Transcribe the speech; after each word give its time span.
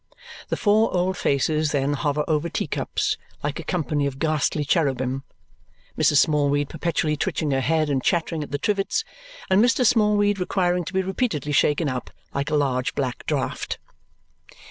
The 0.47 0.57
four 0.57 0.91
old 0.91 1.15
faces 1.15 1.73
then 1.73 1.93
hover 1.93 2.23
over 2.27 2.49
teacups 2.49 3.19
like 3.43 3.59
a 3.59 3.63
company 3.63 4.07
of 4.07 4.17
ghastly 4.17 4.65
cherubim, 4.65 5.23
Mrs. 5.95 6.17
Smallweed 6.17 6.69
perpetually 6.69 7.15
twitching 7.15 7.51
her 7.51 7.61
head 7.61 7.87
and 7.87 8.01
chattering 8.03 8.41
at 8.41 8.49
the 8.49 8.57
trivets 8.57 9.03
and 9.47 9.63
Mr. 9.63 9.85
Smallweed 9.85 10.39
requiring 10.39 10.85
to 10.85 10.93
be 10.93 11.03
repeatedly 11.03 11.51
shaken 11.51 11.87
up 11.87 12.09
like 12.33 12.49
a 12.49 12.55
large 12.55 12.95
black 12.95 13.27
draught. 13.27 13.77